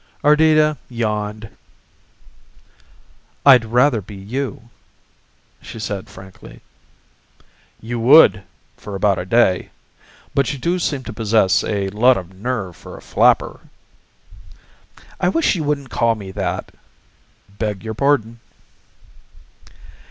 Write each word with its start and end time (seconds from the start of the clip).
Ardita 0.23 0.77
yawned. 0.89 1.47
"I'd 3.45 3.65
rather 3.65 4.01
be 4.01 4.15
you," 4.15 4.71
she 5.61 5.77
said 5.77 6.09
frankly. 6.09 6.61
"You 7.79 7.99
would 7.99 8.41
for 8.77 8.95
about 8.95 9.19
a 9.19 9.25
day. 9.27 9.69
But 10.33 10.53
you 10.53 10.57
do 10.57 10.79
seem 10.79 11.03
to 11.03 11.13
possess 11.13 11.63
a 11.63 11.89
lot 11.89 12.17
of 12.17 12.33
nerve 12.33 12.75
for 12.75 12.97
a 12.97 12.99
flapper." 13.03 13.59
"I 15.19 15.29
wish 15.29 15.53
you 15.53 15.63
wouldn't 15.63 15.91
call 15.91 16.15
me 16.15 16.31
that." 16.31 16.73
"Beg 17.59 17.83
your 17.83 17.93
pardon." 17.93 18.39